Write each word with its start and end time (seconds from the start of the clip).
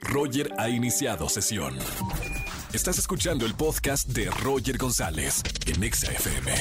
Roger 0.00 0.52
ha 0.58 0.68
iniciado 0.68 1.28
sesión. 1.28 1.76
Estás 2.72 2.98
escuchando 2.98 3.44
el 3.46 3.54
podcast 3.54 4.08
de 4.08 4.30
Roger 4.30 4.78
González 4.78 5.42
en 5.66 5.92
XFM. 5.92 6.52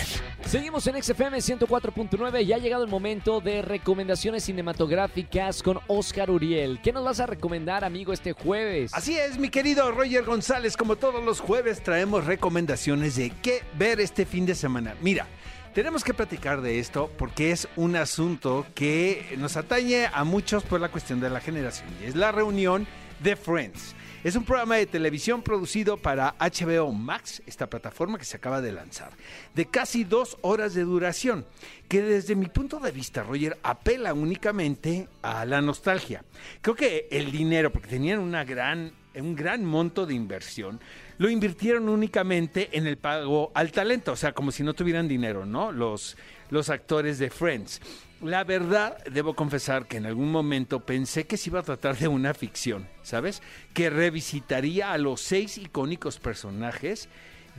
Seguimos 0.46 0.87
en 0.87 1.01
XFM 1.01 1.37
104.9 1.37 2.43
y 2.43 2.53
ha 2.53 2.57
llegado 2.57 2.83
el 2.83 2.89
momento 2.89 3.42
de 3.42 3.61
recomendaciones 3.61 4.43
cinematográficas 4.45 5.61
con 5.61 5.79
Oscar 5.87 6.31
Uriel. 6.31 6.79
¿Qué 6.81 6.92
nos 6.92 7.05
vas 7.05 7.19
a 7.19 7.27
recomendar, 7.27 7.83
amigo, 7.83 8.11
este 8.11 8.34
jueves? 8.34 8.92
Así 8.94 9.18
es, 9.18 9.38
mi 9.38 9.50
querido 9.50 9.91
Roger 9.91 10.23
González, 10.23 10.75
como 10.75 10.96
todos 10.96 11.23
los 11.23 11.39
jueves 11.39 11.84
traemos 11.84 12.25
recomendaciones 12.25 13.16
de 13.16 13.32
qué 13.41 13.64
ver 13.77 14.00
este 14.00 14.25
fin 14.25 14.48
de 14.48 14.55
semana. 14.55 14.96
Mira, 15.02 15.27
tenemos 15.73 16.04
que 16.04 16.16
platicar 16.16 16.61
de 16.61 16.80
esto 16.80 17.11
porque 17.18 17.52
es 17.52 17.68
un 17.75 17.96
asunto 17.96 18.66
que 18.73 19.36
nos 19.38 19.55
atañe 19.57 20.07
a 20.11 20.23
muchos 20.23 20.64
por 20.64 20.82
la 20.82 20.89
cuestión 20.89 21.20
de 21.20 21.30
la 21.30 21.39
generación 21.39 21.88
y 22.02 22.05
es 22.05 22.16
la 22.16 22.32
reunión 22.32 22.88
de 23.20 23.36
Friends. 23.36 23.96
Es 24.22 24.36
un 24.36 24.44
programa 24.44 24.76
de 24.76 24.86
televisión 24.86 25.41
producido 25.41 25.96
para 25.96 26.36
HBO 26.40 26.91
Max, 26.91 27.41
esta 27.46 27.70
plataforma 27.70 28.18
que 28.18 28.26
se 28.26 28.36
acaba 28.36 28.60
de 28.60 28.73
lanzar, 28.73 29.12
de 29.55 29.66
casi 29.66 30.04
dos 30.04 30.38
horas 30.41 30.73
de 30.73 30.84
duración, 30.84 31.46
que 31.88 32.02
desde 32.02 32.36
mi 32.36 32.48
punto 32.48 32.80
de 32.80 32.91
vista, 32.91 33.24
Roger, 33.24 33.58
apela 33.63 34.13
únicamente 34.13 35.08
a 35.22 35.46
la 35.46 35.62
nostalgia. 35.62 36.26
Creo 36.62 36.76
que 36.76 37.08
el 37.12 37.32
dinero, 37.32 37.72
porque 37.72 37.88
tenían 37.88 38.20
una 38.20 38.44
gran, 38.44 38.91
un 39.16 39.36
gran 39.38 39.63
monto 39.63 40.05
de 40.05 40.16
inversión, 40.16 40.82
lo 41.18 41.30
invirtieron 41.30 41.88
únicamente 41.88 42.70
en 42.74 42.88
el 42.88 42.98
pago 42.98 43.52
al 43.55 43.72
talento, 43.72 44.12
o 44.12 44.18
sea, 44.18 44.34
como 44.34 44.52
si 44.52 44.63
no 44.63 44.74
tuvieran 44.74 45.08
dinero, 45.08 45.46
¿no? 45.46 45.72
Los, 45.72 46.18
los 46.49 46.70
actores 46.70 47.20
de 47.20 47.30
Friends. 47.30 47.80
La 48.22 48.44
verdad, 48.44 48.98
debo 49.05 49.34
confesar 49.34 49.88
que 49.88 49.96
en 49.96 50.05
algún 50.05 50.30
momento 50.30 50.82
pensé 50.82 51.26
que 51.26 51.38
se 51.38 51.50
iba 51.50 51.62
a 51.62 51.64
tratar 51.64 51.98
de 51.98 52.10
una 52.10 52.34
ficción, 52.34 52.86
¿sabes? 53.02 53.41
Que 53.73 53.90
revisitaría 53.90 54.91
a 54.91 54.98
los 54.98 55.22
seis 55.22 55.58
icónicos 55.58 56.20
personajes 56.20 57.08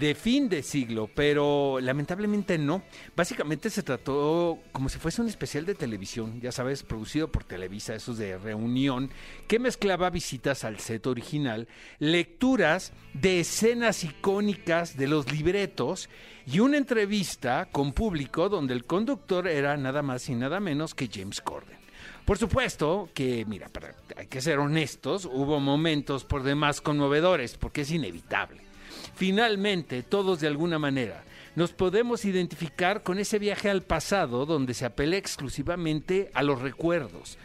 de 0.00 0.14
fin 0.14 0.48
de 0.48 0.62
siglo, 0.62 1.10
pero 1.14 1.78
lamentablemente 1.78 2.56
no. 2.56 2.82
Básicamente 3.14 3.68
se 3.68 3.82
trató 3.82 4.58
como 4.72 4.88
si 4.88 4.98
fuese 4.98 5.20
un 5.20 5.28
especial 5.28 5.66
de 5.66 5.74
televisión, 5.74 6.40
ya 6.40 6.52
sabes, 6.52 6.82
producido 6.82 7.30
por 7.30 7.44
Televisa, 7.44 7.94
esos 7.94 8.16
de 8.16 8.38
reunión, 8.38 9.10
que 9.46 9.58
mezclaba 9.58 10.08
visitas 10.08 10.64
al 10.64 10.80
set 10.80 11.06
original, 11.06 11.68
lecturas 11.98 12.94
de 13.12 13.40
escenas 13.40 14.02
icónicas 14.02 14.96
de 14.96 15.06
los 15.06 15.30
libretos 15.30 16.08
y 16.46 16.60
una 16.60 16.78
entrevista 16.78 17.68
con 17.70 17.92
público 17.92 18.48
donde 18.48 18.72
el 18.72 18.86
conductor 18.86 19.46
era 19.46 19.76
nada 19.76 20.00
más 20.00 20.30
y 20.30 20.34
nada 20.34 20.60
menos 20.60 20.94
que 20.94 21.10
James 21.12 21.42
Corden. 21.42 21.78
Por 22.24 22.38
supuesto 22.38 23.10
que, 23.12 23.44
mira, 23.44 23.68
para, 23.68 23.94
hay 24.16 24.28
que 24.28 24.40
ser 24.40 24.60
honestos, 24.60 25.26
hubo 25.26 25.60
momentos 25.60 26.24
por 26.24 26.42
demás 26.42 26.80
conmovedores, 26.80 27.58
porque 27.58 27.82
es 27.82 27.90
inevitable. 27.90 28.69
Finalmente, 29.14 30.02
todos 30.02 30.40
de 30.40 30.46
alguna 30.46 30.78
manera, 30.78 31.24
nos 31.56 31.72
podemos 31.72 32.24
identificar 32.24 33.02
con 33.02 33.18
ese 33.18 33.38
viaje 33.38 33.70
al 33.70 33.82
pasado 33.82 34.46
donde 34.46 34.74
se 34.74 34.84
apela 34.86 35.16
exclusivamente 35.16 36.30
a 36.34 36.42
los 36.42 36.60
recuerdos. 36.60 37.38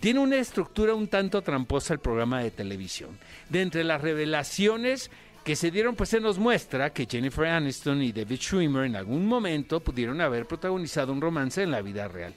Tiene 0.00 0.20
una 0.20 0.36
estructura 0.36 0.94
un 0.94 1.08
tanto 1.08 1.42
tramposa 1.42 1.92
el 1.92 2.00
programa 2.00 2.42
de 2.42 2.50
televisión. 2.50 3.18
De 3.50 3.60
entre 3.60 3.84
las 3.84 4.00
revelaciones 4.00 5.10
que 5.44 5.56
se 5.56 5.70
dieron, 5.70 5.94
pues 5.94 6.08
se 6.08 6.20
nos 6.20 6.38
muestra 6.38 6.92
que 6.92 7.06
Jennifer 7.06 7.46
Aniston 7.46 8.02
y 8.02 8.12
David 8.12 8.40
Schwimmer 8.40 8.84
en 8.84 8.96
algún 8.96 9.26
momento 9.26 9.80
pudieron 9.80 10.20
haber 10.20 10.46
protagonizado 10.46 11.12
un 11.12 11.20
romance 11.20 11.62
en 11.62 11.70
la 11.70 11.82
vida 11.82 12.08
real. 12.08 12.34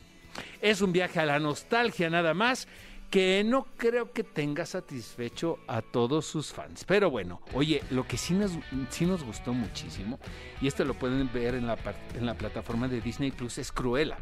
Es 0.61 0.81
un 0.81 0.91
viaje 0.91 1.19
a 1.19 1.25
la 1.25 1.39
nostalgia 1.39 2.09
nada 2.09 2.33
más 2.33 2.67
que 3.13 3.43
no 3.43 3.67
creo 3.77 4.11
que 4.11 4.23
tenga 4.23 4.65
satisfecho 4.65 5.59
a 5.67 5.83
todos 5.83 6.25
sus 6.25 6.51
fans. 6.51 6.83
Pero 6.83 7.11
bueno, 7.11 7.43
oye, 7.53 7.83
lo 7.91 8.07
que 8.07 8.17
sí 8.17 8.33
nos, 8.33 8.53
sí 8.89 9.05
nos 9.05 9.23
gustó 9.23 9.53
muchísimo, 9.53 10.19
y 10.59 10.65
esto 10.65 10.83
lo 10.83 10.95
pueden 10.95 11.31
ver 11.31 11.53
en 11.53 11.67
la, 11.67 11.77
en 12.15 12.25
la 12.25 12.33
plataforma 12.33 12.87
de 12.87 13.01
Disney 13.01 13.29
Plus, 13.29 13.59
es 13.59 13.71
Cruella 13.71 14.17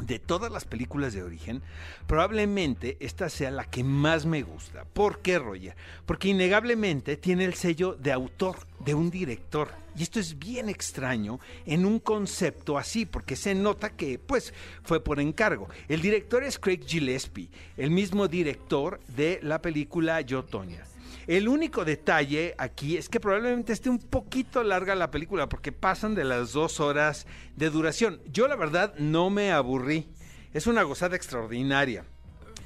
de 0.00 0.18
todas 0.18 0.50
las 0.50 0.64
películas 0.64 1.12
de 1.12 1.22
origen, 1.22 1.62
probablemente 2.06 2.96
esta 3.00 3.28
sea 3.28 3.50
la 3.50 3.64
que 3.64 3.84
más 3.84 4.26
me 4.26 4.42
gusta. 4.42 4.84
¿Por 4.84 5.20
qué, 5.20 5.38
Roger? 5.38 5.76
Porque 6.06 6.28
innegablemente 6.28 7.16
tiene 7.16 7.44
el 7.44 7.54
sello 7.54 7.94
de 7.94 8.12
autor, 8.12 8.56
de 8.80 8.94
un 8.94 9.10
director. 9.10 9.70
Y 9.96 10.02
esto 10.02 10.20
es 10.20 10.38
bien 10.38 10.68
extraño 10.68 11.40
en 11.66 11.84
un 11.84 11.98
concepto 11.98 12.78
así, 12.78 13.04
porque 13.04 13.34
se 13.34 13.54
nota 13.54 13.90
que, 13.90 14.18
pues, 14.18 14.54
fue 14.84 15.02
por 15.02 15.18
encargo. 15.18 15.68
El 15.88 16.00
director 16.00 16.44
es 16.44 16.58
Craig 16.58 16.84
Gillespie, 16.86 17.50
el 17.76 17.90
mismo 17.90 18.28
director 18.28 19.00
de 19.08 19.40
la 19.42 19.60
película 19.60 20.20
Yo, 20.20 20.44
Tonya. 20.44 20.84
El 21.28 21.46
único 21.46 21.84
detalle 21.84 22.54
aquí 22.56 22.96
es 22.96 23.10
que 23.10 23.20
probablemente 23.20 23.74
esté 23.74 23.90
un 23.90 23.98
poquito 23.98 24.62
larga 24.62 24.94
la 24.94 25.10
película 25.10 25.46
porque 25.46 25.72
pasan 25.72 26.14
de 26.14 26.24
las 26.24 26.54
dos 26.54 26.80
horas 26.80 27.26
de 27.54 27.68
duración. 27.68 28.22
Yo 28.32 28.48
la 28.48 28.56
verdad 28.56 28.94
no 28.96 29.28
me 29.28 29.52
aburrí. 29.52 30.08
Es 30.54 30.66
una 30.66 30.84
gozada 30.84 31.16
extraordinaria. 31.16 32.06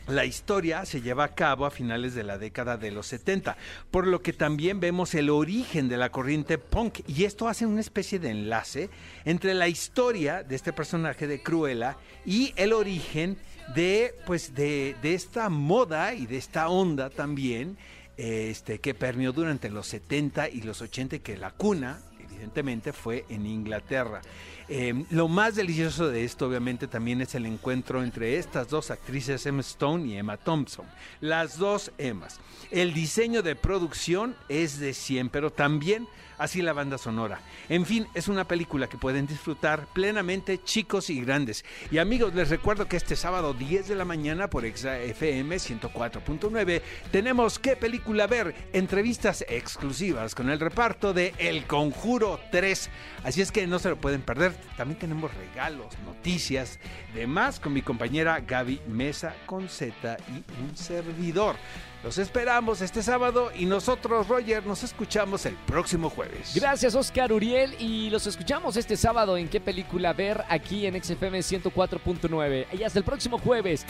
La 0.06 0.25
historia 0.27 0.84
se 0.84 1.01
lleva 1.01 1.25
a 1.25 1.34
cabo 1.34 1.67
a 1.67 1.72
finales 1.72 2.15
de 2.15 2.22
la 2.22 2.39
década 2.39 2.77
de 2.77 2.93
los 2.93 3.09
70, 3.09 3.56
por 3.91 4.06
lo 4.06 4.22
que 4.22 4.33
también 4.33 4.78
vemos 4.78 5.12
el 5.17 5.31
origen 5.31 5.89
de 5.89 5.97
la 5.97 6.11
corriente 6.11 6.56
punk 6.56 7.01
y 7.09 7.25
esto 7.25 7.49
hace 7.49 7.67
una 7.67 7.81
especie 7.81 8.21
de 8.21 8.31
enlace 8.31 8.91
entre 9.25 9.55
la 9.55 9.67
historia 9.67 10.45
de 10.45 10.55
este 10.55 10.72
personaje 10.72 11.27
de 11.27 11.43
Cruella 11.43 11.97
y 12.25 12.53
el 12.55 12.72
origen 12.72 13.39
de 13.75 14.15
pues 14.27 14.55
de, 14.55 14.97
de 15.03 15.15
esta 15.15 15.49
moda 15.49 16.15
y 16.15 16.27
de 16.27 16.37
esta 16.37 16.69
onda 16.69 17.11
también 17.11 17.77
este, 18.17 18.78
que 18.81 18.95
permeó 18.95 19.33
durante 19.33 19.71
los 19.71 19.87
70 19.87 20.49
y 20.49 20.62
los 20.62 20.83
80, 20.83 21.19
que 21.21 21.37
la 21.37 21.50
cuna, 21.50 22.00
evidentemente, 22.21 22.93
fue 22.93 23.25
en 23.28 23.47
Inglaterra. 23.47 24.21
Eh, 24.69 25.05
lo 25.11 25.28
más 25.28 25.55
delicioso 25.55 26.09
de 26.09 26.25
esto, 26.25 26.47
obviamente, 26.47 26.87
también 26.87 27.21
es 27.21 27.34
el 27.34 27.47
encuentro 27.47 28.03
entre 28.03 28.39
estas 28.39 28.69
dos 28.69 28.91
actrices, 28.91 29.45
Emma 29.47 29.61
Stone 29.61 30.06
y 30.06 30.17
Emma 30.17 30.37
Thompson. 30.37 30.87
Las 31.21 31.59
dos 31.59 31.93
Emmas. 31.99 32.41
El 32.71 32.95
diseño 32.95 33.43
de 33.43 33.56
producción 33.56 34.37
es 34.49 34.78
de 34.78 34.95
100, 34.95 35.28
pero 35.28 35.51
también 35.53 36.06
así 36.42 36.60
la 36.60 36.72
banda 36.72 36.98
sonora. 36.98 37.41
En 37.69 37.86
fin, 37.86 38.06
es 38.14 38.28
una 38.28 38.47
película 38.47 38.88
que 38.88 38.98
pueden 38.98 39.26
disfrutar 39.26 39.86
plenamente 39.92 40.62
chicos 40.62 41.08
y 41.08 41.20
grandes. 41.20 41.64
Y 41.91 41.98
amigos, 41.98 42.34
les 42.34 42.50
recuerdo 42.50 42.88
que 42.88 42.97
este 42.97 43.16
sábado 43.16 43.54
10 43.54 43.88
de 43.88 43.94
la 43.94 44.04
mañana 44.04 44.50
por 44.50 44.64
FM 44.64 45.56
104.9 45.56 46.82
tenemos 47.10 47.58
qué 47.58 47.76
película 47.76 48.26
ver, 48.26 48.54
entrevistas 48.72 49.44
exclusivas 49.48 50.34
con 50.34 50.50
el 50.50 50.58
reparto 50.58 51.12
de 51.12 51.32
El 51.38 51.66
Conjuro 51.66 52.41
3. 52.50 52.91
Así 53.24 53.41
es 53.41 53.53
que 53.53 53.66
no 53.66 53.78
se 53.78 53.91
lo 53.91 53.97
pueden 53.97 54.22
perder. 54.22 54.53
También 54.76 54.98
tenemos 54.98 55.32
regalos, 55.34 55.97
noticias, 56.04 56.80
demás 57.14 57.60
con 57.60 57.72
mi 57.72 57.82
compañera 57.82 58.41
Gaby 58.41 58.80
Mesa 58.88 59.34
con 59.47 59.69
Z 59.69 60.16
y 60.28 60.62
un 60.62 60.76
servidor. 60.76 61.56
Los 62.03 62.19
esperamos 62.19 62.81
este 62.81 63.03
sábado 63.03 63.53
y 63.55 63.65
nosotros, 63.65 64.27
Roger, 64.27 64.67
nos 64.67 64.83
escuchamos 64.83 65.47
el 65.47 65.55
próximo 65.55 66.11
jueves. 66.11 66.53
Gracias, 66.55 66.97
Oscar 66.97 67.33
Uriel, 67.33 67.77
y 67.79 68.11
los 68.11 68.27
escuchamos 68.27 68.77
este 68.77 68.97
sábado 68.97 69.37
en 69.37 69.49
qué 69.49 69.61
película 69.61 70.13
ver 70.13 70.43
aquí 70.49 70.87
en 70.87 71.03
XFM 71.03 71.39
104.9. 71.39 72.67
Y 72.73 72.83
hasta 72.83 72.99
el 72.99 73.05
próximo 73.05 73.39
jueves. 73.39 73.87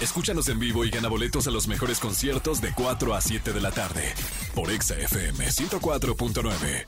Escúchanos 0.00 0.48
en 0.48 0.58
vivo 0.58 0.84
y 0.86 0.90
gana 0.90 1.08
boletos 1.08 1.46
a 1.46 1.50
los 1.50 1.68
mejores 1.68 1.98
conciertos 2.00 2.62
de 2.62 2.72
4 2.72 3.14
a 3.14 3.20
7 3.20 3.52
de 3.52 3.60
la 3.60 3.70
tarde 3.70 4.14
por 4.54 4.70
XFM 4.70 5.46
104.9. 5.46 6.86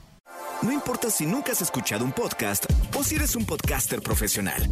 No 0.62 0.72
importa 0.72 1.10
si 1.10 1.26
nunca 1.26 1.52
has 1.52 1.60
escuchado 1.60 2.04
un 2.06 2.12
podcast 2.12 2.64
o 2.96 3.04
si 3.04 3.16
eres 3.16 3.36
un 3.36 3.44
podcaster 3.44 4.00
profesional. 4.00 4.62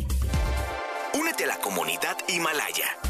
Únete 1.12 1.44
a 1.44 1.48
la 1.48 1.58
comunidad 1.58 2.16
Himalaya. 2.28 3.09